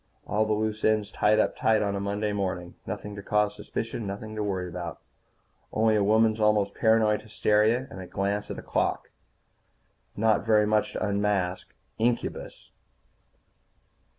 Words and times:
All 0.25 0.47
the 0.47 0.53
loose 0.53 0.83
ends 0.83 1.11
tied 1.11 1.37
up 1.37 1.55
tight 1.55 1.83
on 1.83 1.95
a 1.95 1.99
Monday 1.99 2.33
morning. 2.33 2.73
Nothing 2.87 3.15
to 3.15 3.21
cause 3.21 3.55
suspicion. 3.55 4.07
Nothing 4.07 4.33
to 4.35 4.41
worry 4.43 4.67
about. 4.67 4.99
Only 5.71 5.95
a 5.95 6.03
woman's 6.03 6.39
almost 6.39 6.73
paranoid 6.73 7.21
hysteria, 7.21 7.85
and 7.91 8.01
a 8.01 8.07
glance 8.07 8.49
at 8.49 8.57
a 8.57 8.63
clock. 8.63 9.11
Not 10.17 10.43
very 10.43 10.65
much 10.65 10.93
to 10.93 11.05
unmask 11.05 11.67
incubus. 11.99 12.71